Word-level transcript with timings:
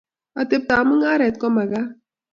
Ateptab 0.41 0.83
mung'aret 0.87 1.35
komakat 1.41 1.87